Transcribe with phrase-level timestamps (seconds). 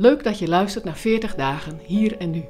[0.00, 2.44] Leuk dat je luistert naar 40 dagen hier en nu.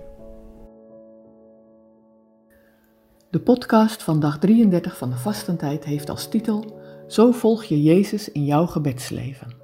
[3.30, 8.32] De podcast van dag 33 van de vastentijd heeft als titel Zo volg je Jezus
[8.32, 9.56] in jouw gebedsleven.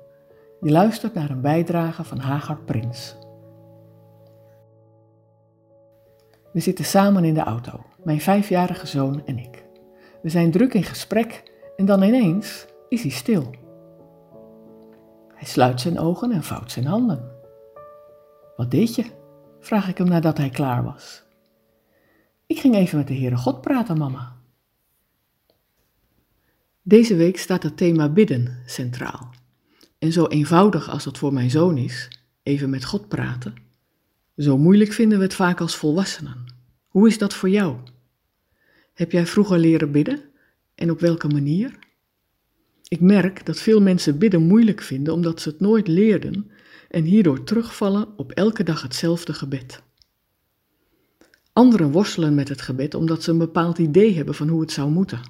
[0.61, 3.16] Je luistert naar een bijdrage van Hagar Prins.
[6.53, 9.64] We zitten samen in de auto, mijn vijfjarige zoon en ik.
[10.23, 11.43] We zijn druk in gesprek
[11.77, 13.51] en dan ineens is hij stil.
[15.35, 17.34] Hij sluit zijn ogen en vouwt zijn handen.
[18.57, 19.05] Wat deed je?
[19.61, 21.23] vraag ik hem nadat hij klaar was.
[22.47, 24.37] Ik ging even met de Heere God praten, mama.
[26.83, 29.35] Deze week staat het thema bidden centraal.
[29.99, 32.09] En zo eenvoudig als dat voor mijn zoon is,
[32.43, 33.55] even met God praten,
[34.37, 36.45] zo moeilijk vinden we het vaak als volwassenen.
[36.89, 37.77] Hoe is dat voor jou?
[38.95, 40.21] Heb jij vroeger leren bidden
[40.75, 41.79] en op welke manier?
[42.89, 46.51] Ik merk dat veel mensen bidden moeilijk vinden omdat ze het nooit leerden
[46.95, 49.82] en hierdoor terugvallen op elke dag hetzelfde gebed.
[51.52, 54.91] Anderen worstelen met het gebed omdat ze een bepaald idee hebben van hoe het zou
[54.91, 55.21] moeten.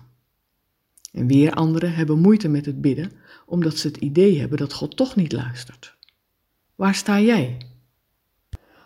[1.13, 3.13] En weer anderen hebben moeite met het bidden
[3.47, 5.97] omdat ze het idee hebben dat God toch niet luistert.
[6.75, 7.61] Waar sta jij?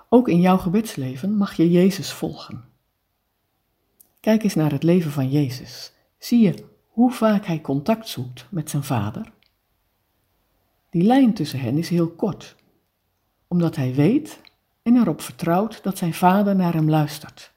[0.09, 2.65] Ook in jouw gebedsleven mag je Jezus volgen.
[4.21, 5.93] Kijk eens naar het leven van Jezus.
[6.19, 9.33] Zie je hoe vaak hij contact zoekt met zijn vader?
[10.91, 12.57] Die lijn tussen hen is heel kort,
[13.49, 14.41] omdat hij weet
[14.83, 17.53] en erop vertrouwt dat zijn vader naar hem luistert.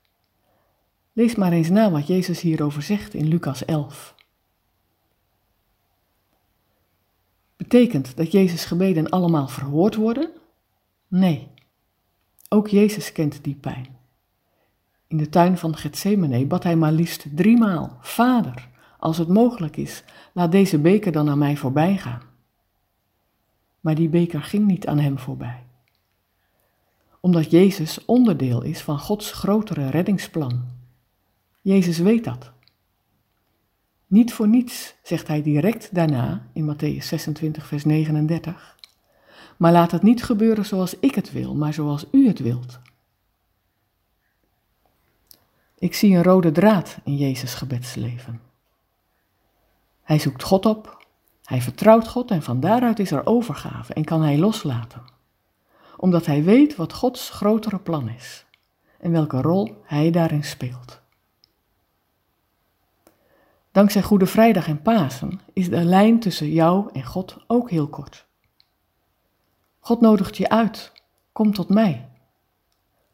[1.14, 4.16] Lees maar eens na wat Jezus hierover zegt in Lucas 11.
[7.56, 10.30] Betekent dat Jezus' gebeden allemaal verhoord worden?
[11.08, 11.48] Nee.
[12.50, 13.88] Ook Jezus kent die pijn.
[15.08, 20.03] In de tuin van Gethsemane bad hij maar liefst driemaal: Vader, als het mogelijk is,
[20.33, 22.22] laat deze beker dan aan mij voorbij gaan.
[23.80, 25.64] Maar die beker ging niet aan hem voorbij.
[27.22, 30.65] Omdat Jezus onderdeel is van Gods grotere reddingsplan.
[31.61, 32.52] Jezus weet dat.
[34.08, 38.77] Niet voor niets zegt hij direct daarna in Matthäus 26, vers 39.
[39.58, 42.80] Maar laat het niet gebeuren zoals ik het wil, maar zoals u het wilt.
[45.77, 48.42] Ik zie een rode draad in Jezus' gebedsleven.
[50.04, 51.05] Hij zoekt God op,
[51.43, 55.02] hij vertrouwt God en van daaruit is er overgave en kan hij loslaten.
[56.02, 58.45] Omdat hij weet wat Gods grotere plan is
[59.00, 61.02] en welke rol hij daarin speelt.
[63.72, 68.26] Dankzij Goede Vrijdag en Pasen is de lijn tussen jou en God ook heel kort.
[69.80, 70.92] God nodigt je uit,
[71.32, 72.10] kom tot mij.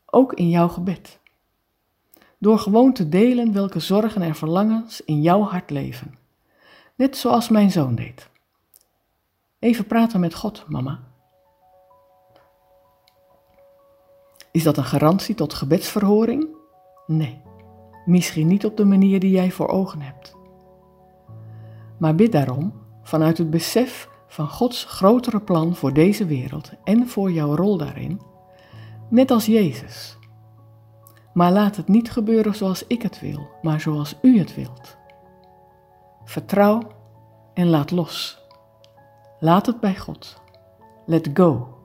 [0.05, 1.19] Ook in jouw gebed.
[2.37, 6.17] Door gewoon te delen welke zorgen en verlangens in jouw hart leven
[6.97, 8.29] net zoals mijn zoon deed.
[9.59, 11.06] Even praten met God, mama.
[14.57, 16.47] Is dat een garantie tot gebedsverhoring?
[17.07, 17.41] Nee,
[18.05, 20.35] misschien niet op de manier die jij voor ogen hebt.
[21.97, 22.73] Maar bid daarom
[23.03, 28.21] vanuit het besef van Gods grotere plan voor deze wereld en voor jouw rol daarin,
[29.09, 30.17] net als Jezus.
[31.33, 34.97] Maar laat het niet gebeuren zoals ik het wil, maar zoals u het wilt.
[36.23, 36.81] Vertrouw
[37.53, 38.39] en laat los.
[39.39, 40.41] Laat het bij God.
[41.05, 41.79] Let go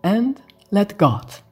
[0.00, 1.44] and let God.